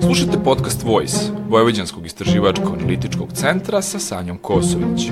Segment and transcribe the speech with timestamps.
[0.00, 1.16] Slušajte podcast Voice,
[1.48, 5.10] Vojvođanskog istraživačko-analitičkog centra sa Sanjom Kosović.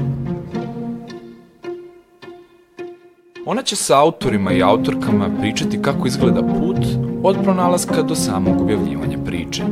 [3.46, 6.78] Ona će sa autorima i autorkama pričati kako izgleda put
[7.22, 9.62] od pronalaska do samog objavljivanja priče.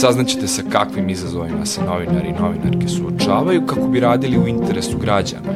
[0.00, 5.52] Saznaćete sa kakvim izazovima se novinari i novinarke suočavaju kako bi radili u interesu građana,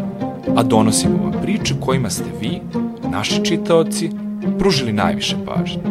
[0.57, 2.61] a donosimo vam priče kojima ste vi,
[3.11, 4.11] naši čitaoci,
[4.59, 5.83] pružili najviše pažnje.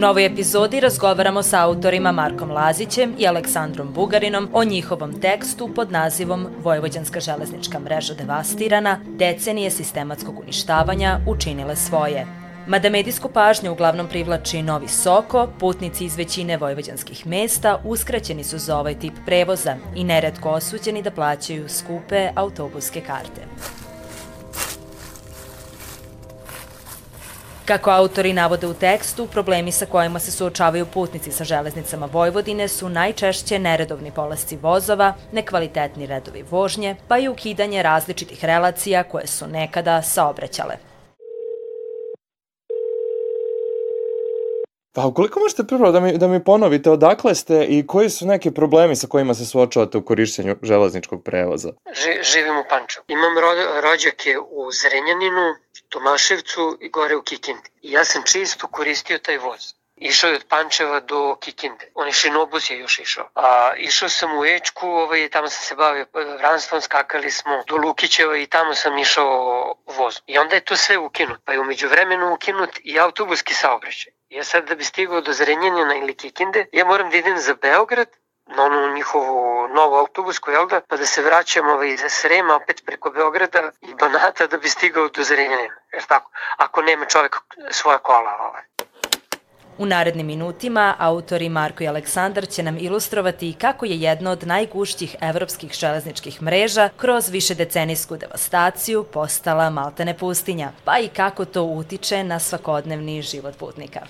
[0.00, 6.46] Novoj epizodi razgovaramo sa autorima Markom Lazićem i Aleksandrom Bugarinom o njihovom tekstu pod nazivom
[6.62, 12.26] Vojvođanska železnička mreža devastirana, decenije sistematskog uništavanja učinile svoje.
[12.66, 18.78] Mada medijsku pažnju uglavnom privlači Novi Soko, putnici iz većine vojvođanskih mesta uskraćeni su za
[18.78, 23.40] ovaj tip prevoza i neretko osuđeni da plaćaju skupe autobuske karte.
[27.70, 32.88] Kako autori navode u tekstu, problemi sa kojima se suočavaju putnici sa železnicama Vojvodine su
[32.88, 40.02] najčešće neredovni polasci vozova, nekvalitetni redovi vožnje, pa i ukidanje različitih relacija koje su nekada
[40.02, 40.89] saobraćale.
[44.94, 48.50] Pa ukoliko možete prvo da mi, da mi ponovite odakle ste i koji su neki
[48.50, 51.68] problemi sa kojima se suočavate u korišćenju železničkog prevoza?
[51.92, 53.04] Ži, živim u Pančevu.
[53.08, 55.54] Imam ro, rođake u Zrenjaninu,
[55.88, 57.68] Tomaševcu i gore u Kikindi.
[57.82, 59.74] I ja sam čisto koristio taj voz.
[59.96, 61.90] Išao je od Pančeva do Kikinde.
[61.94, 63.28] On je šinobus je još išao.
[63.34, 66.06] A, išao sam u Ečku, ovaj, tamo sam se bavio
[66.38, 70.14] vranstvom, skakali smo do Lukićeva i tamo sam išao voz.
[70.26, 71.40] I onda je to sve ukinut.
[71.44, 74.12] Pa je umeđu vremenu ukinut i autobuski saobraćaj.
[74.30, 78.08] Ja sad da bi stigao do Zrenjanina ili Kikinde, ja moram da idem za Beograd,
[78.46, 82.82] na onu njihovu novu autobusku, jel da, pa da se vraćam ovaj, za Srema opet
[82.86, 87.36] preko Beograda i Banata da bi stigao do Zrenjanina, jer tako, ako nema čovek
[87.70, 88.36] svoja kola.
[88.40, 88.62] Ovaj.
[89.78, 95.16] U narednim minutima autori Marko i Aleksandar će nam ilustrovati kako je jedna od najgušćih
[95.20, 102.38] evropskih železničkih mreža kroz višedecenijsku devastaciju postala maltene pustinja, pa i kako to utiče na
[102.38, 104.00] svakodnevni život putnika.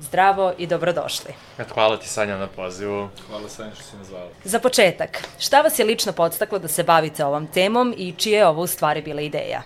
[0.00, 1.34] Zdravo i dobrodošli.
[1.74, 3.08] Hvala ti Sanja na pozivu.
[3.28, 4.28] Hvala Sanja što si me zvala.
[4.44, 8.46] Za početak, šta vas je lično podstaklo da se bavite ovom temom i čije je
[8.46, 9.62] ovo u stvari bila ideja?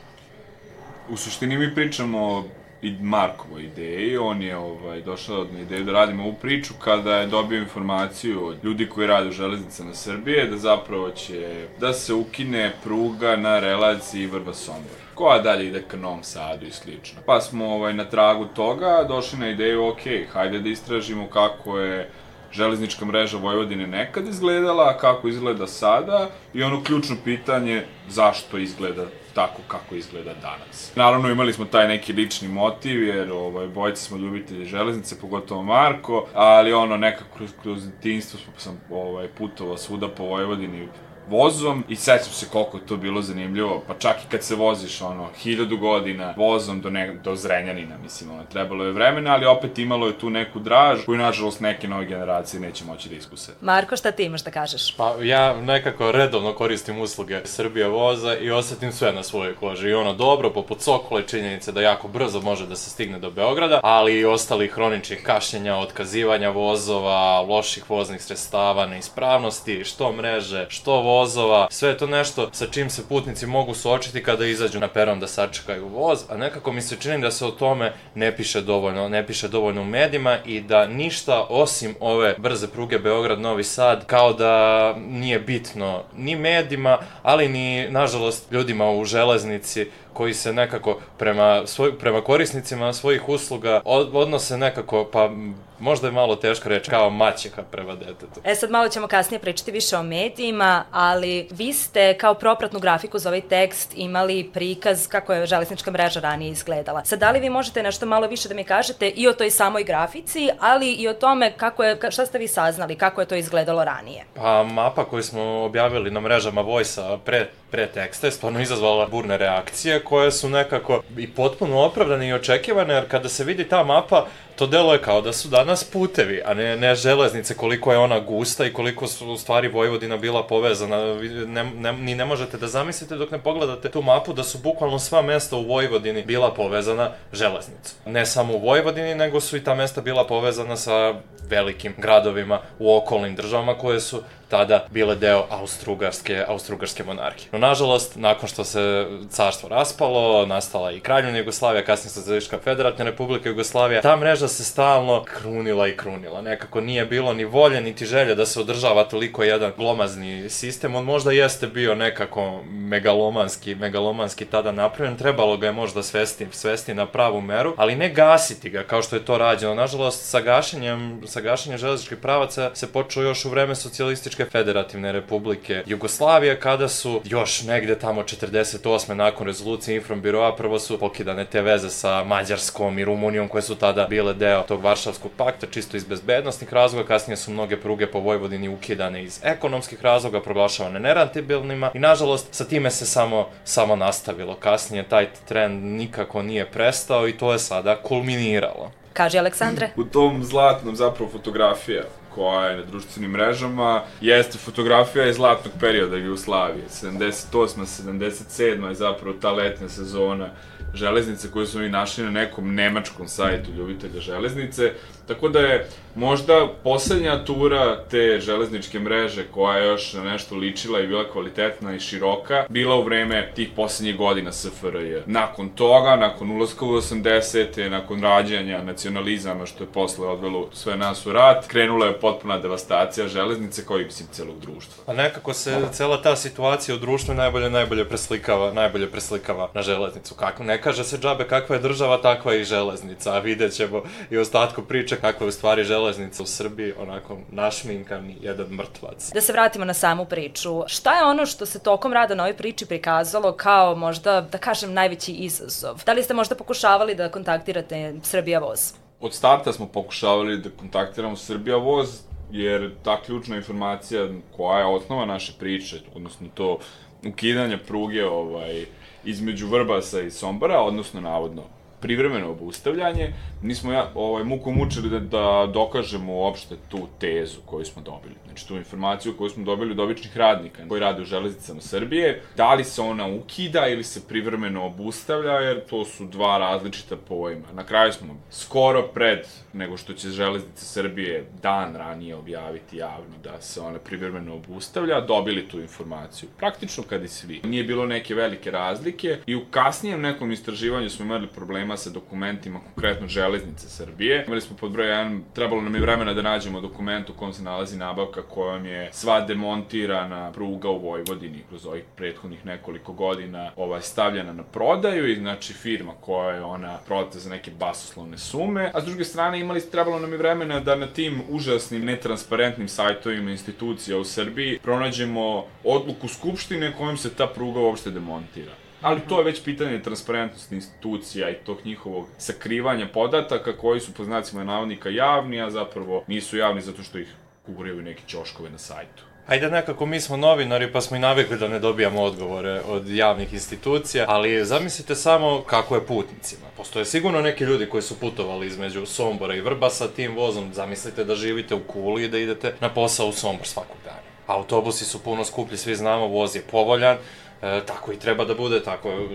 [1.08, 2.44] U suštini mi pričamo
[2.82, 7.26] i Markovo ideji, on je ovaj, došao na ideju da radimo ovu priču kada je
[7.26, 12.72] dobio informaciju od ljudi koji rade u železnicama Srbije da zapravo će da se ukine
[12.84, 17.20] pruga na relaciji Vrba-Sombor koja dalje ide ka Novom Sadu i slično.
[17.26, 20.00] Pa smo ovaj, na tragu toga došli na ideju, ok,
[20.32, 22.10] hajde da istražimo kako je
[22.52, 29.62] železnička mreža Vojvodine nekad izgledala, kako izgleda sada i ono ključno pitanje zašto izgleda tako
[29.68, 30.92] kako izgleda danas.
[30.96, 36.26] Naravno imali smo taj neki lični motiv jer ovaj bojice smo ljubitelji železnice, pogotovo Marko,
[36.34, 40.88] ali ono nekako kroz, kroz detinjstvo sam ovaj putovao svuda po Vojvodini
[41.28, 45.02] vozom i sećam se koliko je to bilo zanimljivo, pa čak i kad se voziš
[45.02, 49.78] ono hiljadu godina vozom do, ne, do Zrenjanina, mislim, ono, trebalo je vremena, ali opet
[49.78, 53.52] imalo je tu neku draž koju nažalost neke nove generacije neće moći da iskuse.
[53.60, 54.96] Marko, šta ti imaš da kažeš?
[54.96, 59.94] Pa ja nekako redovno koristim usluge Srbija voza i osetim sve na svojoj koži i
[59.94, 64.18] ono dobro, poput Sokole činjenice da jako brzo može da se stigne do Beograda, ali
[64.18, 71.66] i ostali hroničnih kašnjenja, otkazivanja vozova, loših voznih sredstava, neispravnosti, što mreže, što voza, vozova,
[71.70, 75.26] sve je to nešto sa čim se putnici mogu suočiti kada izađu na peron da
[75.26, 79.26] sačekaju voz, a nekako mi se čini da se o tome ne piše dovoljno, ne
[79.26, 84.94] piše dovoljno u medijima i da ništa osim ove brze pruge Beograd-Novi Sad kao da
[84.96, 91.98] nije bitno ni medijima, ali ni, nažalost, ljudima u železnici koji se nekako prema, svoj,
[91.98, 95.30] prema korisnicima svojih usluga od, odnose nekako, pa
[95.78, 98.40] možda je malo teško reći, kao maćeha prema detetu.
[98.44, 103.18] E sad malo ćemo kasnije pričati više o medijima, ali vi ste kao propratnu grafiku
[103.18, 107.04] za ovaj tekst imali prikaz kako je železnička mreža ranije izgledala.
[107.04, 109.84] Sad da li vi možete nešto malo više da mi kažete i o toj samoj
[109.84, 113.84] grafici, ali i o tome kako je, šta ste vi saznali, kako je to izgledalo
[113.84, 114.24] ranije?
[114.34, 119.36] Pa mapa koju smo objavili na mrežama Vojsa pre pre teksta je stvarno izazvala burne
[119.38, 124.26] reakcije koje su nekako i potpuno opravdane i očekivane, jer kada se vidi ta mapa,
[124.56, 128.66] to deluje kao da su danas putevi, a ne, ne železnice, koliko je ona gusta
[128.66, 131.14] i koliko su u stvari Vojvodina bila povezana.
[131.46, 134.98] Ne, ne, ni ne možete da zamislite dok ne pogledate tu mapu da su bukvalno
[134.98, 138.12] sva mesta u Vojvodini bila povezana železnicom.
[138.12, 141.14] Ne samo u Vojvodini, nego su i ta mesta bila povezana sa
[141.48, 144.22] velikim gradovima u okolnim državama koje su
[144.52, 147.48] tada bile deo Austrougarske, Austrougarske monarhije.
[147.52, 153.48] No, nažalost, nakon što se carstvo raspalo, nastala i Kraljevina Jugoslavija, kasnije Socijalistička federativna republika
[153.48, 156.42] Jugoslavija, ta mreža se stalno krunila i krunila.
[156.42, 160.94] Nekako nije bilo ni volje, niti želje da se održava toliko jedan glomazni sistem.
[160.94, 166.94] On možda jeste bio nekako megalomanski, megalomanski tada napravljen, trebalo ga je možda svesti, svesti
[166.94, 169.74] na pravu meru, ali ne gasiti ga kao što je to rađeno.
[169.74, 175.82] Nažalost, sa gašenjem, sa gašenjem železničkih pravaca se počeo još u vreme socijalističke federativne republike
[175.86, 179.14] Jugoslavije, kada su još negde tamo 48.
[179.14, 184.06] nakon rezolucije Infrombiroa prvo su pokidane te veze sa Mađarskom i Rumunijom koje su tada
[184.10, 188.68] bile deo tog Varšavskog pakta, čisto iz bezbednostnih razloga, kasnije su mnoge pruge po Vojvodini
[188.68, 194.54] ukidane iz ekonomskih razloga, proglašavane nerantibilnima i nažalost sa time se samo, samo nastavilo.
[194.54, 198.90] Kasnije taj trend nikako nije prestao i to je sada kulminiralo.
[199.12, 199.90] Kaže Aleksandre.
[199.96, 202.02] U tom zlatnom zapravo fotografija
[202.34, 206.84] koja je na društvenim mrežama, jeste fotografija iz zlatnog perioda Jugoslavije.
[206.88, 207.44] 78.
[207.52, 208.88] 77.
[208.88, 210.48] je zapravo ta letnja sezona
[210.94, 214.92] železnice koju smo mi našli na nekom nemačkom sajtu ljubitelja železnice,
[215.26, 221.00] tako da je možda poslednja tura te železničke mreže koja je još na nešto ličila
[221.00, 225.16] i bila kvalitetna i široka, bila u vreme tih poslednjih godina SFRJ.
[225.26, 227.88] Nakon toga, nakon ulazka u 80.
[227.88, 233.28] nakon rađanja nacionalizama što je posle odvelo sve nas u rat, krenula je potpuna devastacija
[233.28, 235.04] železnice kao i celog društva.
[235.06, 240.34] A nekako se cela ta situacija u društvu najbolje najbolje preslikava, najbolje preslikava na železnicu.
[240.34, 244.02] Kako ne kaže se džabe kakva je država, takva je i železnica, a vidjet ćemo
[244.30, 246.01] i ostatku priče kakva je u stvari železnica
[246.42, 249.32] u Srbiji, onako našminkani jedan mrtvac.
[249.34, 250.82] Da se vratimo na samu priču.
[250.86, 254.92] Šta je ono što se tokom rada na ovoj priči prikazalo kao možda, da kažem,
[254.92, 256.02] najveći izazov?
[256.06, 258.92] Da li ste možda pokušavali da kontaktirate Srbija Voz?
[259.20, 262.20] Od starta smo pokušavali da kontaktiramo Srbija Voz,
[262.50, 266.78] jer ta ključna informacija koja je osnova naše priče, odnosno to
[267.26, 268.86] ukidanje pruge ovaj,
[269.24, 271.62] između Vrbasa i Sombora, odnosno navodno
[272.02, 273.32] privremeno obustavljanje,
[273.62, 278.34] mi smo ja, ovaj, muko mučili da, da dokažemo uopšte tu tezu koju smo dobili.
[278.46, 282.74] Znači, tu informaciju koju smo dobili od običnih radnika koji rade u železnicama Srbije, da
[282.74, 287.72] li se ona ukida ili se privremeno obustavlja, jer to su dva različita pojma.
[287.72, 293.60] Na kraju smo skoro pred nego što će železnice Srbije dan ranije objaviti javno da
[293.60, 296.48] se ona privremeno obustavlja, dobili tu informaciju.
[296.58, 297.60] Praktično kad i svi.
[297.64, 302.80] Nije bilo neke velike razlike i u kasnijem nekom istraživanju smo imali problema sa dokumentima,
[302.80, 304.44] konkretno železnice Srbije.
[304.46, 307.62] Imali smo pod broj 1, trebalo nam je vremena da nađemo dokument u kom se
[307.62, 314.02] nalazi nabavka kojom je sva demontirana pruga u Vojvodini kroz ovih prethodnih nekoliko godina ovaj,
[314.02, 319.00] stavljena na prodaju i znači firma koja je ona prodata za neke basoslovne sume, a
[319.00, 324.18] s druge strane imali, trebalo nam je vremena da na tim užasnim, netransparentnim sajtovima institucija
[324.18, 328.72] u Srbiji pronađemo odluku Skupštine kojom se ta pruga uopšte demontira.
[329.02, 334.24] Ali to je već pitanje transparentnosti institucija i tog njihovog sakrivanja podataka koji su po
[334.24, 337.34] znacima navodnika javni, a zapravo nisu javni zato što ih
[337.66, 339.22] kuraju neki ćoškove na sajtu.
[339.46, 343.52] Ajde nekako mi smo novinari pa smo i navikli da ne dobijamo odgovore od javnih
[343.52, 346.66] institucija, ali zamislite samo kako je putnicima.
[346.76, 350.74] Postoje sigurno neki ljudi koji su putovali između Sombora i Vrbasa tim vozom.
[350.74, 354.20] Zamislite da živite u Kuli i da idete na posao u Sombor svakog dana.
[354.46, 357.16] Autobusi su puno skuplji, svi znamo, voz je povoljan,
[357.62, 359.28] E, tako i treba da bude, tako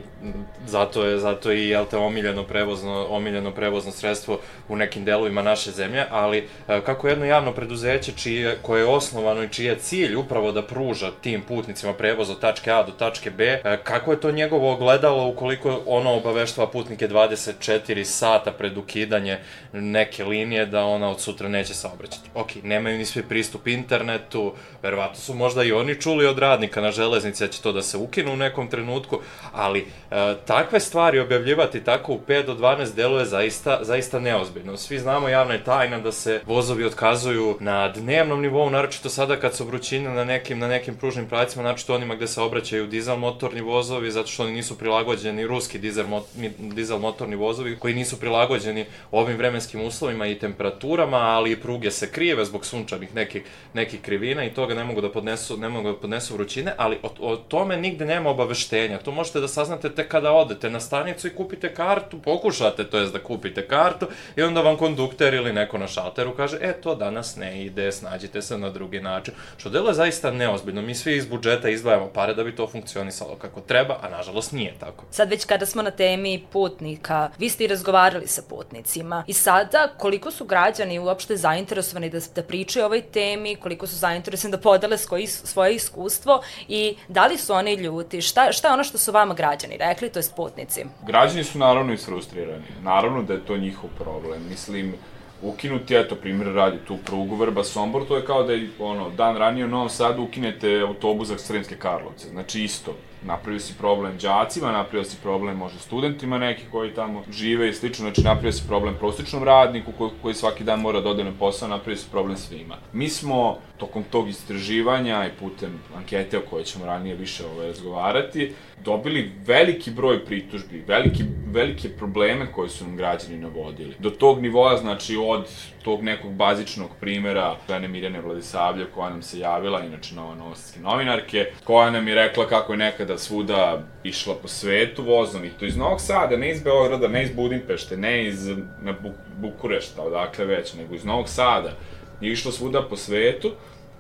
[0.65, 5.72] zato je zato i jel te omiljeno prevozno omiljeno prevozno sredstvo u nekim delovima naše
[5.72, 10.15] zemlje, ali e, kako jedno javno preduzeće čije koje je osnovano i čiji je cilj
[10.15, 14.19] upravo da pruža tim putnicima prevoz od tačke A do tačke B, e, kako je
[14.19, 19.39] to njegovo ogledalo ukoliko ono obaveštava putnike 24 sata pred ukidanje
[19.74, 22.29] neke linije da ona od sutra neće saobraćati.
[22.36, 24.53] Ok, nemaju ni svi pristup internetu,
[24.84, 27.98] verovatno su možda i oni čuli od radnika na železnici da će to da se
[27.98, 29.19] ukine ukinu u nekom trenutku,
[29.53, 29.79] ali
[30.12, 34.77] e, takve stvari objavljivati tako u 5 do 12 deluje zaista, zaista neozbiljno.
[34.77, 39.55] Svi znamo javna je tajna da se vozovi otkazuju na dnevnom nivou, naročito sada kad
[39.55, 43.62] su vrućine na nekim, na nekim pružnim pravicima, naročito onima gde se obraćaju dizel motorni
[43.62, 46.24] vozovi, zato što oni nisu prilagođeni, ruski dizel, mot,
[46.59, 52.12] dizel motorni vozovi, koji nisu prilagođeni ovim vremenskim uslovima i temperaturama, ali i pruge se
[52.12, 53.43] krive zbog sunčanih nekih,
[53.74, 57.09] nekih krivina i toga ne mogu da podnesu, ne mogu da podnesu vrućine, ali o,
[57.19, 58.98] o tome nigde nema obaveštenja.
[58.98, 63.14] To možete da saznate tek kada odete na stanicu i kupite kartu, pokušate to jest
[63.14, 67.36] da kupite kartu i onda vam kondukter ili neko na šalteru kaže, e, to danas
[67.36, 69.34] ne ide, snađite se na drugi način.
[69.58, 70.82] Što delo je zaista neozbiljno.
[70.82, 74.74] Mi svi iz budžeta izdvajamo pare da bi to funkcionisalo kako treba, a nažalost nije
[74.80, 75.06] tako.
[75.12, 79.88] Sad već kada smo na temi putnika, vi ste i razgovarali sa putnicima i sada
[79.98, 84.62] koliko su građani uopšte zainteresovani da, da pričaju o ovoj temi, koliko su zainteresovani da
[84.62, 88.98] podele svoje, svoje iskustvo i da li su oni ljuti, šta, šta je ono što
[88.98, 90.86] su vama građani rekli, to je putnici?
[91.06, 94.94] Građani su naravno isfrustrirani, naravno da je to njihov problem, mislim,
[95.41, 99.65] ukinuti, eto, primjer radi tu prugu Vrba-Sombor, to je kao da je, ono, dan ranije
[99.65, 105.03] u Novom Sadu ukinete autobus za Sremske Karlovce, znači isto, napravio si problem đacima, napravio
[105.03, 109.44] si problem možda studentima neki koji tamo žive i slično, znači napravio si problem prosječnom
[109.44, 112.77] radniku koji, koji svaki dan mora da ode na posao, napravio si problem svima.
[112.94, 118.53] Mi smo tokom tog istraživanja i putem ankete o kojoj ćemo ranije više ovaj, razgovarati,
[118.84, 123.96] dobili veliki broj pritužbi, veliki, velike probleme koje su nam građani navodili.
[124.00, 125.48] Do tog nivoa, znači od
[125.84, 131.46] tog nekog bazičnog primera žene Mirjane Vladisavlje koja nam se javila, inače nova novosadske novinarke,
[131.63, 135.77] koja nam je rekla kako je nekada svuda išla po svetu vozom i to iz
[135.77, 138.48] Novog Sada, ne iz Beograda, ne iz Budimpešte, ne iz
[138.81, 141.72] na Buk Bukurešta, odakle već, nego iz Novog Sada.
[142.21, 143.51] Je išla svuda po svetu,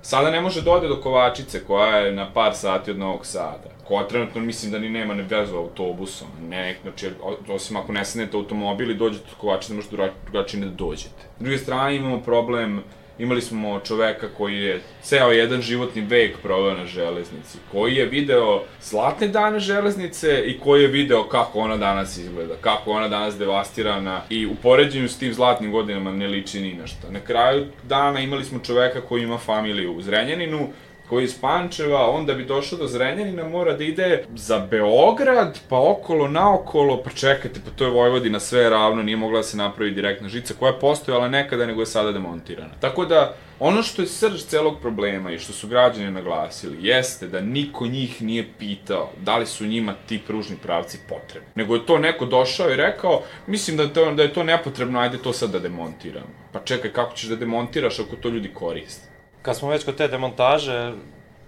[0.01, 3.69] Sada ne može da ode do Kovačice, koja je na par sati od Novog Sada.
[3.87, 6.27] Koja trenutno mislim da ni nema ne vezu autobusom.
[6.41, 7.09] Ne, znači,
[7.49, 11.23] osim ako ne sednete automobil i dođete do Kovačice, ne možete drugačije da dođete.
[11.39, 12.83] S druge strane imamo problem
[13.19, 18.63] imali smo čoveka koji je ceo jedan životni vek proveo na železnici, koji je video
[18.81, 24.21] zlatne dane železnice i koji je video kako ona danas izgleda, kako ona danas devastirana
[24.29, 27.09] i u poređenju s tim zlatnim godinama ne liči ni na šta.
[27.09, 30.67] Na kraju dana imali smo čoveka koji ima familiju u Zrenjaninu,
[31.09, 36.27] koji iz Pančeva, onda bi došao do Zrenjanina, mora da ide za Beograd, pa okolo,
[36.27, 39.91] naokolo, pa čekajte, pa to je Vojvodina, sve je ravno, nije mogla da se napravi
[39.91, 42.73] direktna žica, koja je postojala nekada, nego je sada demontirana.
[42.79, 47.41] Tako da, ono što je srž celog problema i što su građani naglasili, jeste da
[47.41, 51.49] niko njih nije pitao da li su njima ti pružni pravci potrebni.
[51.55, 55.17] Nego je to neko došao i rekao, mislim da, to, da je to nepotrebno, ajde
[55.17, 56.27] to sad da demontiramo.
[56.51, 59.16] Pa čekaj, kako ćeš da demontiraš ako to ljudi koriste?
[59.41, 60.93] Kad smo već kod te demontaže,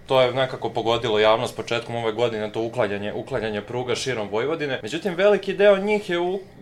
[0.06, 4.78] to je nekako pogodilo javnost početkom ove godine, to uklanjanje, uklanjanje pruga širom Vojvodine.
[4.82, 6.18] Međutim, veliki deo njih je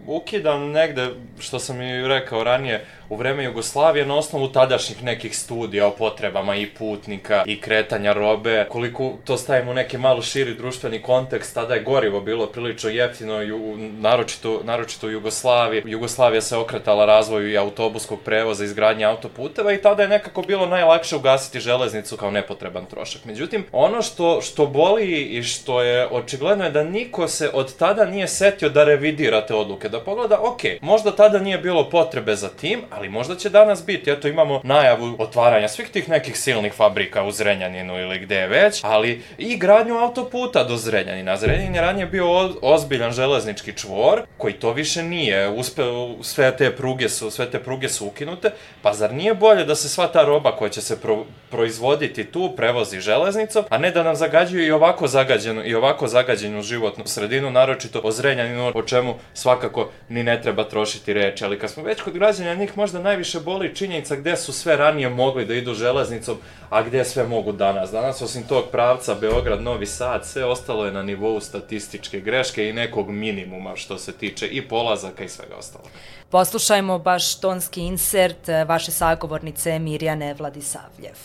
[0.06, 5.86] ukidan negde, što sam i rekao ranije, u vreme Jugoslavije na osnovu tadašnjih nekih studija
[5.86, 8.66] o potrebama i putnika i kretanja robe.
[8.68, 13.40] Koliko to stavimo u neki malo širi društveni kontekst, tada je gorivo bilo prilično jeftino,
[13.40, 15.82] ju, naročito, naročito u Jugoslaviji.
[15.86, 21.16] Jugoslavija se okretala razvoju i autobuskog prevoza, izgradnje autoputeva i tada je nekako bilo najlakše
[21.16, 23.24] ugasiti železnicu kao nepotreban trošak.
[23.24, 28.04] Međutim, ono što, što boli i što je očigledno je da niko se od tada
[28.04, 32.48] nije setio da revidira te odluke, da pogleda, ok, možda tada nije bilo potrebe za
[32.48, 37.24] tim, ali možda će danas biti, eto imamo najavu otvaranja svih tih nekih silnih fabrika
[37.24, 41.36] u Zrenjaninu ili gde već, ali i gradnju autoputa do Zrenjanina.
[41.36, 42.26] Zrenjanin je ranije bio
[42.62, 47.88] ozbiljan železnički čvor, koji to više nije, uspeo, sve te pruge su, sve te pruge
[47.88, 48.50] su ukinute,
[48.82, 52.52] pa zar nije bolje da se sva ta roba koja će se pro, proizvoditi tu
[52.56, 57.50] prevozi železnicom, a ne da nam zagađuju i ovako zagađenu i ovako zagađenu životnu sredinu,
[57.50, 59.77] naročito o Zrenjaninu, o čemu svakako
[60.08, 63.74] ni ne treba trošiti reči, ali kad smo već kod građanja njih možda najviše boli
[63.74, 66.36] činjenica gde su sve ranije mogli da idu železnicom,
[66.70, 67.90] a gde sve mogu danas.
[67.90, 73.10] Danas, osim tog pravca Beograd-Novi Sad, sve ostalo je na nivou statističke greške i nekog
[73.10, 75.88] minimuma što se tiče i polazaka i svega ostalog.
[76.30, 81.16] Poslušajmo baš tonski insert vaše sagovornice Mirjane Vladisavljev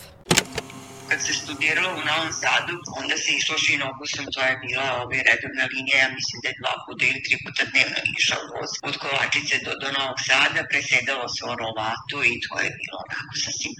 [1.14, 5.64] kad se studiralo u Novom Sadu, onda se išlo šinobusom, to je bila ove redovna
[5.72, 9.54] linija, ja mislim da je dva puta ili tri puta dnevno išao voz od Kovačice
[9.64, 13.74] do, do Novog Sada, presedalo se o Rovatu i to je bilo onako sasvim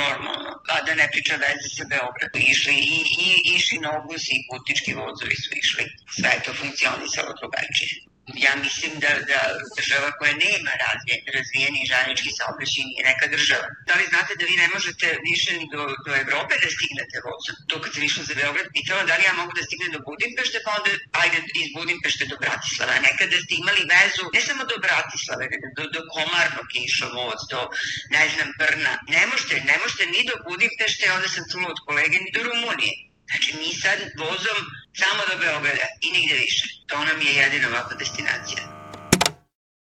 [0.00, 0.50] normalno.
[0.72, 5.36] A da ne priča veze sa Beogradom, išli i, i, i šinobus i putnički vozovi
[5.42, 5.84] su išli.
[6.16, 8.09] Sve je to funkcionisalo drugačije
[8.46, 9.40] ja mislim da, da
[9.78, 13.66] država koja nema razvijen, razvijeni žanički saobraćaj nije neka država.
[13.88, 17.56] Da li znate da vi ne možete više ni do, do Evrope da stignete vozom?
[17.70, 20.58] To kad sam išla za Beograd, pitala da li ja mogu da stignem do Budimpešte,
[20.64, 20.90] pa onda
[21.22, 22.94] ajde iz Budimpešte do Bratislava.
[23.08, 27.40] Nekada ste imali vezu ne samo do Bratislave, nego do, do Komarnog je išao voz,
[27.52, 27.60] do,
[28.16, 28.92] ne znam, Brna.
[29.14, 32.94] Ne možete, ne možete ni do Budimpešte, onda sam čula od kolege, ni do Rumunije.
[33.30, 34.58] Znači, mi sad vozom
[34.94, 36.64] samo do Beograda i nigde više.
[36.86, 38.80] To nam je jedina ovakva destinacija.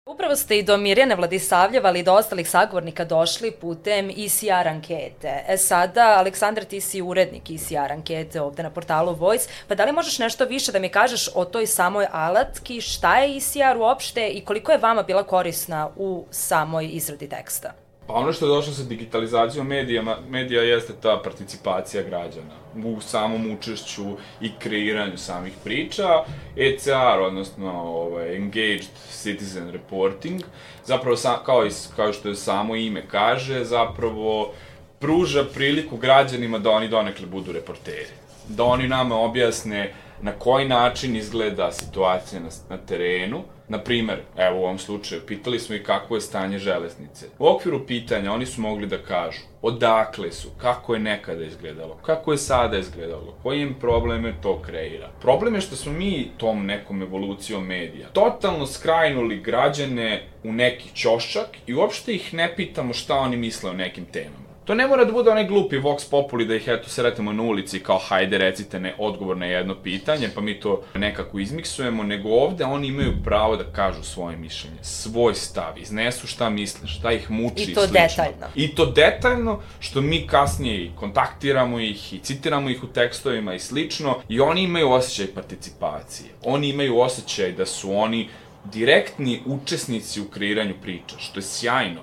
[0.09, 5.45] Upravo ste i do Mirjane Vladisavljeva, ali i do ostalih sagovornika došli putem ECR ankete.
[5.49, 9.93] E sada, Aleksandar, ti si urednik ECR ankete ovde na portalu Voice, pa da li
[9.93, 14.45] možeš nešto više da mi kažeš o toj samoj alatki, šta je ECR uopšte i
[14.45, 17.86] koliko je vama bila korisna u samoj izradi teksta?
[18.07, 23.51] Pa ono što je došlo sa digitalizacijom medijama, medija jeste ta participacija građana u samom
[23.51, 24.05] učešću
[24.41, 26.25] i kreiranju samih priča.
[26.57, 30.43] ECR, odnosno ovaj, Engaged Citizen Reporting,
[30.85, 34.53] zapravo sa, kao, i, kao što je samo ime kaže, zapravo
[34.99, 38.13] pruža priliku građanima da oni donekle budu reporteri.
[38.49, 44.61] Da oni nama objasne na koji način izgleda situacija na, na terenu, Na primer, evo
[44.61, 47.27] u ovom slučaju, pitali smo i kako je stanje železnice.
[47.39, 52.33] U okviru pitanja oni su mogli da kažu odakle su, kako je nekada izgledalo, kako
[52.33, 55.11] je sada izgledalo, koji im probleme to kreira.
[55.21, 61.49] Problem je što smo mi tom nekom evolucijom medija totalno skrajnuli građane u neki ćošak
[61.67, 64.46] i uopšte ih ne pitamo šta oni misle o nekim temama.
[64.67, 67.81] To ne mora da bude onaj glupi vox populi da ih eto sretamo na ulici
[67.81, 72.65] kao hajde recite ne odgovor na jedno pitanje pa mi to nekako izmiksujemo, nego ovde
[72.65, 77.63] oni imaju pravo da kažu svoje mišljenje, svoj stav, iznesu šta misle, šta ih muči
[77.63, 78.01] i to slično.
[78.01, 78.47] detaljno.
[78.55, 83.59] I to detaljno što mi kasnije i kontaktiramo ih i citiramo ih u tekstovima i
[83.59, 86.31] slično i oni imaju osjećaj participacije.
[86.45, 88.29] Oni imaju osjećaj da su oni
[88.65, 92.01] direktni učesnici u kreiranju priča, što je sjajno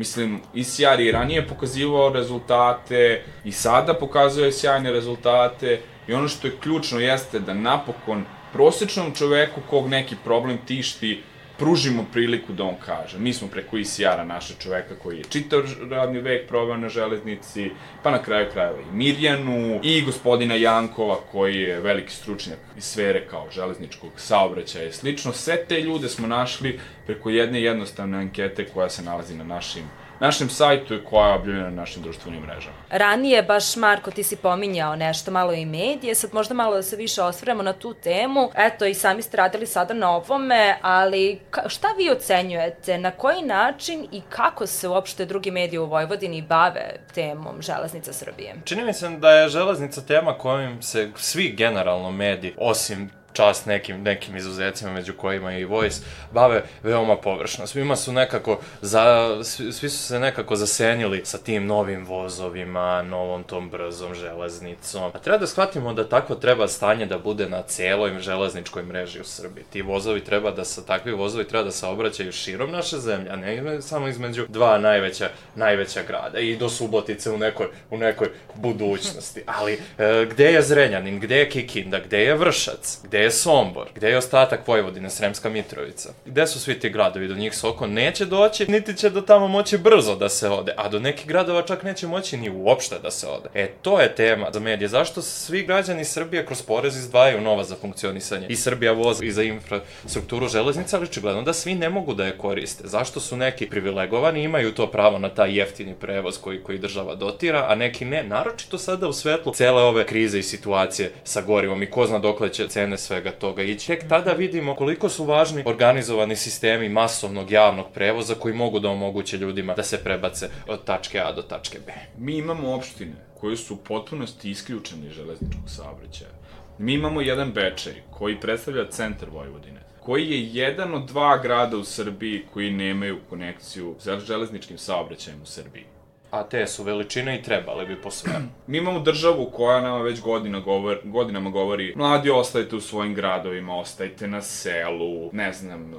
[0.00, 6.56] Mislim, ICR je ranije pokazivao rezultate i sada pokazuje sjajne rezultate i ono što je
[6.60, 11.22] ključno jeste da napokon prosečnom čoveku kog neki problem tišti
[11.60, 13.18] pružimo priliku da on kaže.
[13.18, 17.70] Mi smo preko ICR-a naša čoveka koji je čitav radni vek proveo na železnici,
[18.02, 23.26] pa na kraju krajeva i Mirjanu, i gospodina Jankova koji je veliki stručnjak iz sfere
[23.30, 25.32] kao železničkog saobraćaja i slično.
[25.32, 29.84] Sve te ljude smo našli preko jedne jednostavne ankete koja se nalazi na našim
[30.20, 32.76] našem sajtu i koja je objavljena na našim društvenim mrežama.
[32.90, 36.96] Ranije, baš Marko, ti si pominjao nešto malo i medije, sad možda malo da se
[36.96, 38.50] više osvremo na tu temu.
[38.56, 44.06] Eto, i sami ste radili sada na ovome, ali šta vi ocenjujete, na koji način
[44.12, 48.54] i kako se uopšte drugi mediji u Vojvodini bave temom Železnica Srbije?
[48.64, 54.02] Čini mi se da je železnica tema kojim se svi generalno mediji, osim čast nekim,
[54.02, 56.00] nekim izuzecima među kojima i Voice,
[56.32, 57.66] bave veoma površno.
[57.66, 63.42] Svima su nekako, za, svi, svi su se nekako zasenili sa tim novim vozovima, novom
[63.42, 65.10] tom brzom železnicom.
[65.14, 69.24] A treba da shvatimo da tako treba stanje da bude na celoj železničkoj mreži u
[69.24, 69.64] Srbiji.
[69.70, 73.36] Ti vozovi treba da sa, takvi vozovi treba da se obraćaju širom naše zemlje, a
[73.36, 79.42] ne samo između dva najveća, najveća grada i do Subotice u nekoj, u nekoj budućnosti.
[79.46, 84.08] Ali, e, gde je Zrenjanin, gde je Kikinda, gde je Vršac, gde je Sombor, gde
[84.08, 86.12] je ostatak Vojvodine, Sremska Mitrovica?
[86.26, 87.28] Gde su svi ti gradovi?
[87.28, 90.88] Do njih Soko neće doći, niti će do tamo moći brzo da se ode, a
[90.88, 93.48] do nekih gradova čak neće moći ni uopšte da se ode.
[93.54, 94.88] E, to je tema za medije.
[94.88, 98.46] Zašto svi građani Srbije kroz porez izdvajaju nova za funkcionisanje?
[98.48, 102.38] I Srbija voz i za infrastrukturu železnica, ali očigledno da svi ne mogu da je
[102.38, 102.88] koriste.
[102.88, 107.66] Zašto su neki privilegovani, imaju to pravo na taj jeftini prevoz koji, koji država dotira,
[107.68, 111.90] a neki ne, naročito sada u svetlu cele ove krize i situacije sa gorivom i
[111.90, 113.86] ko zna dokle će cene svega toga ići.
[113.86, 119.38] Tek tada vidimo koliko su važni organizovani sistemi masovnog javnog prevoza koji mogu da omoguće
[119.38, 121.92] ljudima da se prebace od tačke A do tačke B.
[122.18, 126.30] Mi imamo opštine koje su u potpunosti isključene iz železničkog saobraćaja.
[126.78, 131.84] Mi imamo jedan Bečej koji predstavlja centar Vojvodine koji je jedan od dva grada u
[131.84, 135.84] Srbiji koji nemaju konekciju sa železničkim saobraćajem u Srbiji.
[136.30, 138.32] A te su veličine i trebale bi po sve.
[138.66, 143.76] Mi imamo državu koja nama već godina govor, godinama govori mladi ostajte u svojim gradovima,
[143.76, 145.94] ostajte na selu, ne znam,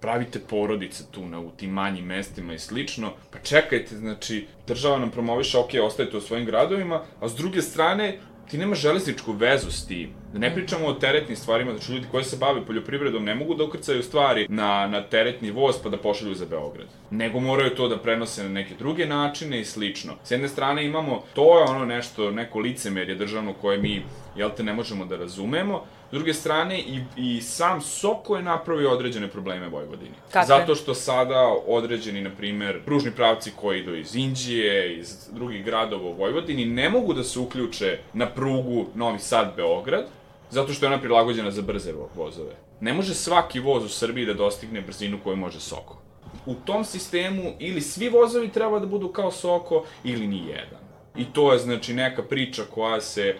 [0.00, 5.10] pravite porodice tu na, u tim manjim mestima i slično, pa čekajte, znači, država nam
[5.10, 8.18] promoviše, ok, ostajete u svojim gradovima, a s druge strane,
[8.50, 10.10] ti nemaš železničku vezu s tim.
[10.32, 13.64] Da ne pričamo o teretnim stvarima, znači ljudi koji se bave poljoprivredom ne mogu da
[13.64, 16.86] ukrcaju stvari na, na teretni voz pa da pošalju za Beograd.
[17.10, 20.12] Nego moraju to da prenose na neke druge načine i slično.
[20.24, 24.02] S jedne strane imamo, to je ono nešto, neko licemerje državno koje mi,
[24.36, 28.90] jel te, ne možemo da razumemo, S druge strane, i, i sam Soko je napravio
[28.90, 30.14] određene probleme Vojvodini.
[30.32, 30.46] Kakve?
[30.46, 36.10] Zato što sada određeni, na primer, pružni pravci koji idu iz Indije, iz drugih gradova
[36.10, 40.04] u Vojvodini, ne mogu da se uključe na prugu Novi Sad-Beograd,
[40.50, 42.54] zato što je ona prilagođena za brze vozove.
[42.80, 45.98] Ne može svaki voz u Srbiji da dostigne brzinu koju može Soko.
[46.46, 50.80] U tom sistemu ili svi vozovi treba da budu kao Soko ili ni jedan.
[51.16, 53.36] I to je znači neka priča koja se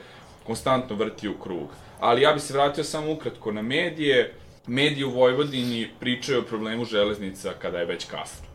[0.47, 1.69] konstantno vrti u krug.
[2.01, 4.35] Ali ja bih se vratio samo ukratko na medije.
[4.67, 8.47] mediji u Vojvodini pričaju o problemu železnica kada je već kasno.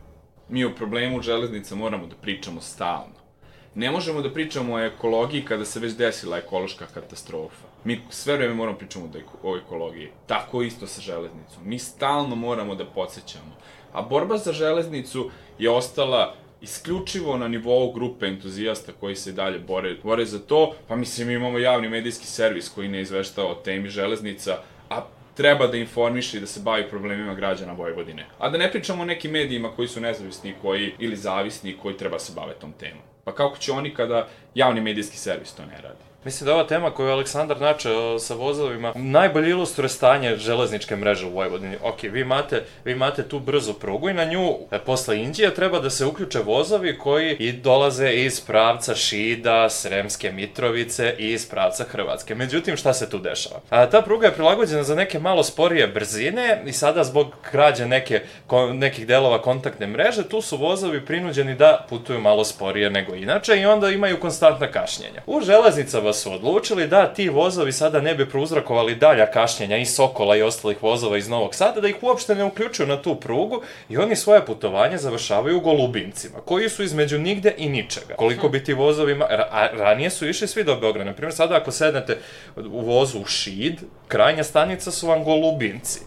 [0.48, 3.26] Mi o problemu železnica moramo da pričamo stalno.
[3.74, 7.66] Ne možemo da pričamo o ekologiji kada se već desila ekološka katastrofa.
[7.84, 10.10] Mi sve vreme moramo pričamo da o ekologiji.
[10.26, 11.62] Tako isto sa železnicom.
[11.64, 13.56] Mi stalno moramo da podsjećamo.
[13.92, 19.96] A borba za železnicu je ostala isključivo na nivou grupe entuzijasta koji se dalje bore,
[20.02, 24.58] bore za to, pa mislim imamo javni medijski servis koji ne izveštava o temi železnica,
[24.90, 28.26] a treba da informiše i da se bavi problemima građana Vojvodine.
[28.38, 32.18] A da ne pričamo o nekim medijima koji su nezavisni koji, ili zavisni koji treba
[32.18, 33.02] se bave tom temom.
[33.24, 36.15] Pa kako će oni kada javni medijski servis to ne radi?
[36.26, 41.26] Mislim da ova tema koju je Aleksandar načeo sa vozovima najbolje ilustruje stanje železničke mreže
[41.26, 41.76] u Vojvodini.
[41.82, 45.80] Ok, vi imate, vi imate tu brzu prugu i na nju e, posle Indije treba
[45.80, 51.84] da se uključe vozovi koji i dolaze iz pravca Šida, Sremske Mitrovice i iz pravca
[51.84, 52.34] Hrvatske.
[52.34, 53.60] Međutim, šta se tu dešava?
[53.70, 58.20] A, ta pruga je prilagođena za neke malo sporije brzine i sada zbog krađe neke,
[58.46, 63.56] ko, nekih delova kontaktne mreže, tu su vozovi prinuđeni da putuju malo sporije nego inače
[63.56, 65.22] i onda imaju konstantna kašnjenja.
[65.26, 70.36] U železnicama su odlučili da ti vozovi sada ne bi prouzrakovali dalja kašnjenja i Sokola
[70.36, 73.96] i ostalih vozova iz Novog Sada, da ih uopšte ne uključuju na tu prugu i
[73.96, 78.14] oni svoje putovanje završavaju u Golubincima, koji su između nigde i ničega.
[78.14, 81.10] Koliko bi ti vozovima, a ranije su išli svi do Beograda.
[81.10, 82.18] Naprimjer, sada ako sednete
[82.56, 86.00] u vozu u Šid, krajnja stanica su vam Golubinci.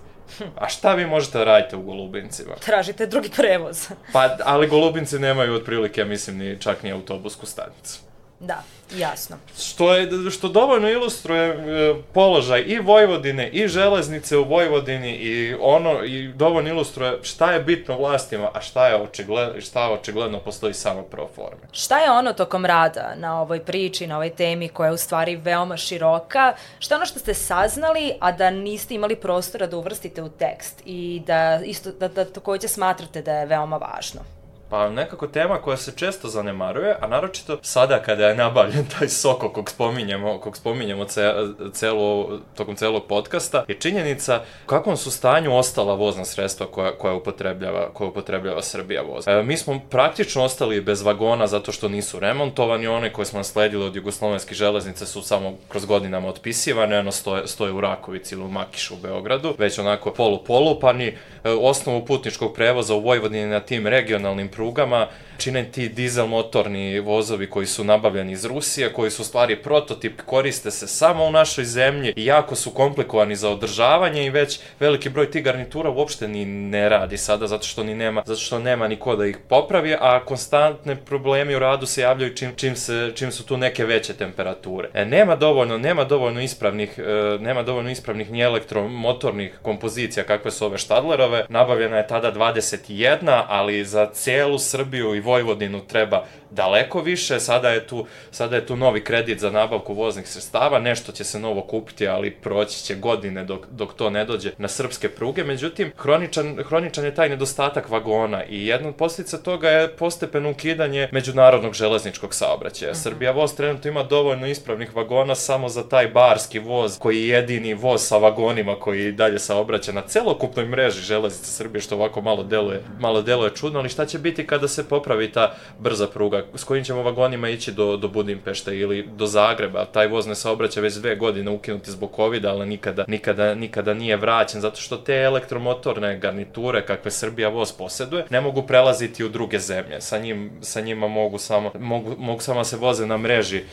[0.55, 2.55] A šta vi možete da radite u Golubincima?
[2.55, 3.87] Tražite drugi prevoz.
[4.13, 8.08] pa, ali Golubinci nemaju otprilike, mislim, ni, čak ni autobusku stanicu.
[8.39, 8.63] Da,
[8.97, 9.37] jasno.
[9.59, 16.03] Što, je, što dovoljno ilustruje e, položaj i Vojvodine i železnice u Vojvodini i ono
[16.03, 21.01] i dovoljno ilustruje šta je bitno vlastima, a šta je očigledno, šta očigledno postoji samo
[21.01, 21.61] pro forme.
[21.71, 25.35] Šta je ono tokom rada na ovoj priči, na ovoj temi koja je u stvari
[25.35, 26.53] veoma široka?
[26.79, 30.81] Šta je ono što ste saznali, a da niste imali prostora da uvrstite u tekst
[30.85, 34.38] i da isto da, da takođe smatrate da je veoma važno?
[34.69, 39.49] Pa nekako tema koja se često zanemaruje, a naročito sada kada je nabavljen taj soko
[39.49, 41.33] kog spominjemo, kog spominjemo ce,
[41.73, 47.13] celo, tokom celog podcasta, je činjenica u kakvom su stanju ostala vozna sredstva koja, koja,
[47.13, 49.27] upotrebljava, koja upotrebljava Srbija voz.
[49.27, 53.85] E, mi smo praktično ostali bez vagona zato što nisu remontovani, one koje smo nasledili
[53.85, 58.47] od jugoslovenskih železnice su samo kroz godinama otpisivane, ono stoje, stoje u Rakovici ili u
[58.47, 61.07] Makišu u Beogradu, već onako polu-polupani.
[61.07, 65.07] E, osnovu putničkog prevoza u Vojvodini na tim regionalnim prugama
[65.39, 70.71] čine ti dizel motorni vozovi koji su nabavljeni iz Rusije, koji su stvari prototip, koriste
[70.71, 75.31] se samo u našoj zemlji i jako su komplikovani za održavanje i već veliki broj
[75.31, 79.15] tih garnitura uopšte ni ne radi sada zato što ni nema, zato što nema niko
[79.15, 83.45] da ih popravi, a konstantne problemi u radu se javljaju čim, čim, se, čim su
[83.45, 84.89] tu neke veće temperature.
[84.93, 90.65] E, nema dovoljno, nema dovoljno ispravnih, e, nema dovoljno ispravnih ni elektromotornih kompozicija kakve su
[90.65, 91.45] ove Štadlerove.
[91.49, 94.09] Nabavljena je tada 21, ali za
[94.49, 99.39] celu Srbiju i Vojvodinu treba daleko više, sada je tu, sada je tu novi kredit
[99.39, 103.93] za nabavku voznih sredstava, nešto će se novo kupiti, ali proći će godine dok, dok
[103.93, 108.89] to ne dođe na srpske pruge, međutim, hroničan, hroničan je taj nedostatak vagona i jedna
[108.89, 112.91] od posljedica toga je postepeno ukidanje međunarodnog železničkog saobraćaja.
[112.91, 112.99] Mhm.
[112.99, 113.03] -huh.
[113.03, 117.73] Srbija voz trenutno ima dovoljno ispravnih vagona samo za taj barski voz, koji je jedini
[117.73, 122.83] voz sa vagonima koji dalje saobraća na celokupnoj mreži železnice Srbije, što ovako malo deluje,
[122.99, 126.83] malo deluje čudno, ali šta će biti kada se popravi ta brza pruga s kojim
[126.83, 129.85] ćemo vagonima ići do, do Budimpešte ili do Zagreba.
[129.85, 134.17] Taj voz ne saobraća već dve godine ukinuti zbog covid ali nikada, nikada, nikada nije
[134.17, 139.59] vraćen, zato što te elektromotorne garniture kakve Srbija voz poseduje, ne mogu prelaziti u druge
[139.59, 140.01] zemlje.
[140.01, 143.63] Sa, njim, sa njima mogu samo, mogu, mogu samo se voze na mreži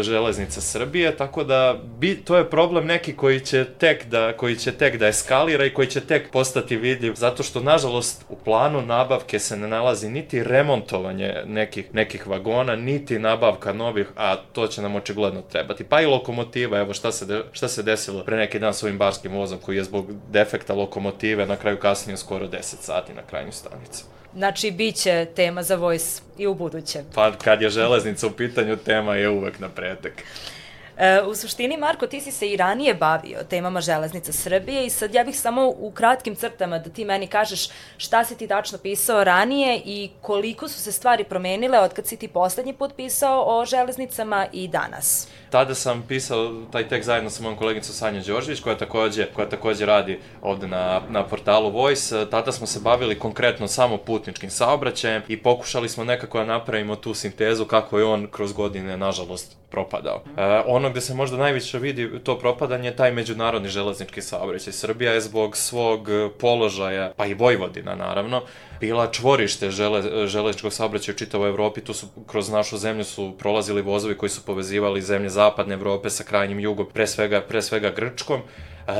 [0.00, 4.72] železnice Srbije, tako da bi, to je problem neki koji će tek da, koji će
[4.72, 9.38] tek da eskalira i koji će tek postati vidljiv, zato što nažalost u planu nabavke
[9.38, 14.96] se ne nalazi niti remontovanje nekih nekih vagona, niti nabavka novih, a to će nam
[14.96, 15.84] očigledno trebati.
[15.84, 18.98] Pa i lokomotiva, evo šta se, de, šta se desilo pre neki dan s ovim
[18.98, 23.52] barskim vozom koji je zbog defekta lokomotive na kraju kasnije skoro 10 sati na krajnju
[23.52, 24.04] stanicu.
[24.36, 27.02] Znači, bit će tema za Voice i u buduće.
[27.14, 30.24] Pa kad je železnica u pitanju, tema je uvek na pretek.
[31.28, 35.24] U suštini, Marko, ti si se i ranije bavio temama železnica Srbije i sad ja
[35.24, 39.82] bih samo u kratkim crtama da ti meni kažeš šta si ti tačno pisao ranije
[39.84, 44.46] i koliko su se stvari promenile od kad si ti poslednji put pisao o železnicama
[44.52, 45.28] i danas.
[45.50, 49.86] Tada sam pisao taj tekst zajedno sa mojom kolegicom Sanja Đorđević, koja takođe, koja takođe
[49.86, 52.26] radi ovde na, na portalu Voice.
[52.30, 57.14] Tada smo se bavili konkretno samo putničkim saobraćajem i pokušali smo nekako da napravimo tu
[57.14, 60.22] sintezu kako je on kroz godine, nažalost, propadao.
[60.36, 64.72] E, ono gde se možda najviše vidi to propadanje je taj međunarodni železnički saobraćaj.
[64.72, 66.08] Srbija je zbog svog
[66.40, 68.42] položaja, pa i Vojvodina naravno,
[68.80, 73.82] bila čvorište žele, železničkog saobraćaja u čitavoj Evropi, tu su kroz našu zemlju su prolazili
[73.82, 78.48] vozovi koji su povezivali zemlje zapadne Evrope sa krajnjim jugom, pre svega, pre svega Grčkom.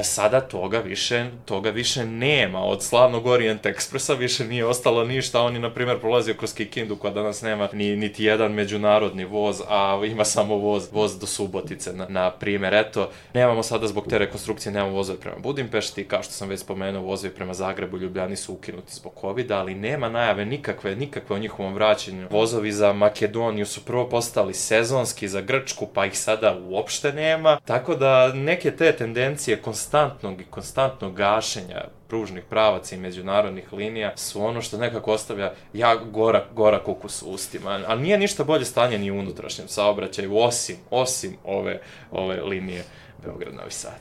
[0.02, 2.64] Sada toga više, toga više nema.
[2.64, 5.42] Od slavnog Orient Ekspresa više nije ostalo ništa.
[5.42, 9.62] On je, na primjer, prolazio kroz Kikindu, koja danas nema ni, niti jedan međunarodni voz,
[9.68, 12.74] a ima samo voz, voz do Subotice, na, na primjer.
[12.74, 17.02] Eto, nemamo sada zbog te rekonstrukcije, nemamo vozove prema Budimpešti, kao što sam već spomenuo,
[17.02, 21.74] vozovi prema Zagrebu, Ljubljani su ukinuti zbog covid ali nema najave nikakve, nikakve o njihovom
[21.74, 22.28] vraćanju.
[22.30, 27.60] Vozovi za Makedoniju su prvo postali sezonski za Grčku, pa ih sada uopšte nema.
[27.64, 34.44] Tako da neke te tendencije konstantnog i konstantnog gašenja pružnih pravaca i međunarodnih linija su
[34.44, 37.80] ono što nekako ostavlja ja gorak, gorak ukus u ustima.
[37.86, 42.84] Ali nije ništa bolje stanje ni u unutrašnjem saobraćaju, osim, osim ove, ove linije
[43.24, 44.00] Beograd-Novi Sad.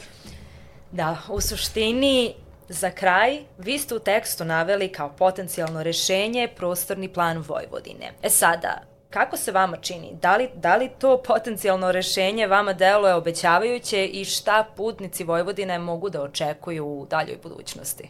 [0.92, 2.34] Da, u suštini
[2.70, 8.12] Za kraj, vi ste u tekstu naveli kao potencijalno rešenje prostorni plan Vojvodine.
[8.24, 8.82] E sada,
[9.16, 10.18] kako se vama čini?
[10.22, 16.10] Da li, da li to potencijalno rešenje vama deluje obećavajuće i šta putnici Vojvodine mogu
[16.10, 18.10] da očekuju u daljoj budućnosti?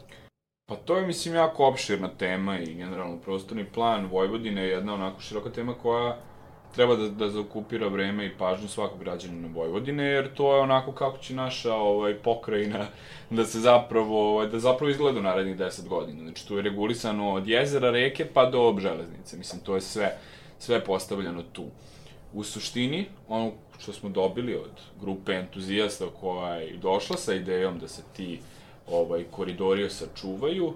[0.70, 5.22] Pa to je, mislim, jako opširna tema i generalno prostorni plan Vojvodine je jedna onako
[5.22, 6.18] široka tema koja
[6.76, 11.18] treba da, da zaokupira vreme i pažnju svakog građanina Vojvodine, jer to je onako kako
[11.18, 12.86] će naša ovaj, pokrajina
[13.30, 16.22] da se zapravo, ovaj, da zapravo izgleda u narednih 10 godina.
[16.24, 19.38] Znači, tu je regulisano od jezera, reke pa do železnice.
[19.38, 20.18] Mislim, to je sve,
[20.60, 21.66] sve postavljeno tu.
[22.34, 27.88] U suštini, ono što smo dobili od grupe entuzijasta koja je došla sa idejom da
[27.88, 28.40] se ti
[28.88, 30.74] ovaj, koridori sačuvaju,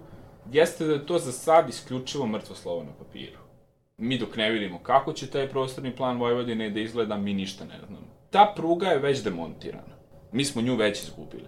[0.51, 3.49] jeste da je to za sad isključivo mrtvo slovo na papiru
[3.99, 7.79] mi dok ne vidimo kako će taj prostorni plan Vojvodine da izgleda, mi ništa ne
[7.87, 8.07] znamo.
[8.29, 9.95] Ta pruga je već demontirana.
[10.31, 11.47] Mi smo nju već izgubili.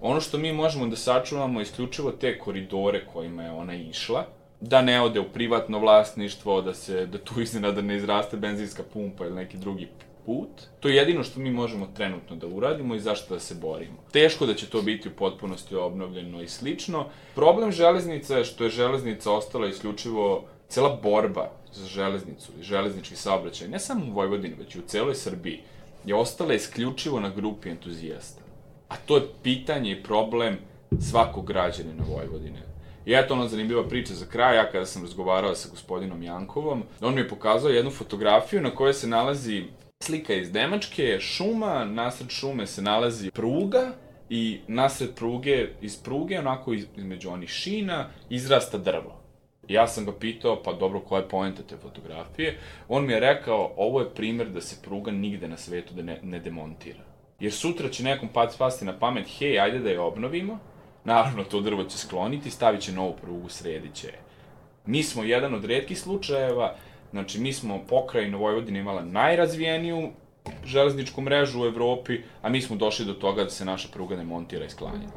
[0.00, 4.26] Ono što mi možemo da sačuvamo je isključivo te koridore kojima je ona išla,
[4.60, 9.24] da ne ode u privatno vlasništvo, da se da tu iznenada ne izraste benzinska pumpa
[9.24, 9.88] ili neki drugi
[10.26, 10.48] put.
[10.80, 13.96] To je jedino što mi možemo trenutno da uradimo i zašto da se borimo.
[14.12, 17.06] Teško da će to biti u potpunosti obnovljeno i slično.
[17.34, 23.68] Problem železnica je što je železnica ostala isključivo cela borba za železnicu i železnički saobraćaj,
[23.68, 25.60] ne samo u Vojvodini, već i u celoj Srbiji,
[26.04, 28.42] je ostala isključivo na grupi entuzijasta.
[28.88, 30.58] A to je pitanje i problem
[31.00, 32.62] svakog građanina Vojvodine.
[33.06, 37.14] I eto ona zanimljiva priča za kraj, ja kada sam razgovarao sa gospodinom Jankovom, on
[37.14, 39.64] mi je pokazao jednu fotografiju na kojoj se nalazi
[40.02, 43.92] slika iz Nemačke, šuma, nasred šume se nalazi pruga
[44.30, 49.20] i nasred pruge, iz pruge, onako između onih šina, izrasta drvo.
[49.68, 52.58] Ja sam ga pitao, pa dobro, koja je poenta te fotografije?
[52.88, 56.20] On mi je rekao, ovo je primer da se pruga nigde na svetu da ne,
[56.22, 57.04] ne demontira.
[57.40, 60.58] Jer sutra će nekom pad spasti na pamet, hej, ajde da je obnovimo,
[61.06, 64.12] naravno to drvo će skloniti, stavit će novu prugu, sredit će
[64.86, 66.74] Mi smo jedan od redkih slučajeva,
[67.10, 70.10] znači mi smo pokrajina Vojvodina imala najrazvijeniju
[70.64, 74.24] železničku mrežu u Evropi, a mi smo došli do toga da se naša pruga ne
[74.24, 75.08] montira i sklanja.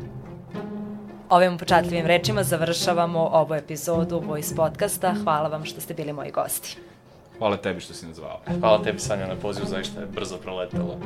[1.29, 5.13] Ovim počatljivim rečima završavamo ovu epizodu Voice podcasta.
[5.23, 6.77] Hvala vam što ste bili moji gosti.
[7.37, 8.39] Hvala tebi što si nas zvao.
[8.59, 10.97] Hvala tebi, Sanja, na pozivu, zaista je brzo proletelo.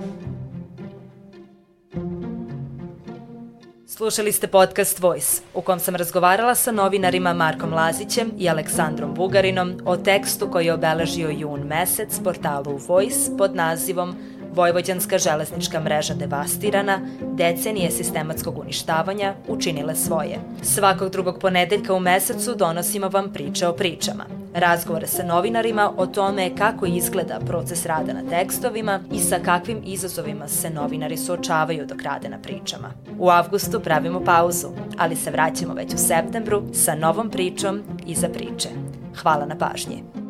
[3.96, 9.82] Slušali ste podcast Voice, u kom sam razgovarala sa novinarima Markom Lazićem i Aleksandrom Bugarinom
[9.86, 14.16] o tekstu koji je obeležio jun mesec portalu Voice pod nazivom
[14.56, 20.40] Vojvođanska železnička mreža devastirana, decenije sistematskog uništavanja učinile svoje.
[20.62, 24.26] Svakog drugog ponedeljka u mesecu donosimo vam priče o pričama.
[24.54, 30.48] Razgovore sa novinarima o tome kako izgleda proces rada na tekstovima i sa kakvim izazovima
[30.48, 32.92] se novinari suočavaju dok rade na pričama.
[33.20, 38.70] U avgustu pravimo pauzu, ali se vraćamo već u septembru sa novom pričom iza priče.
[39.22, 40.23] Hvala na pažnji.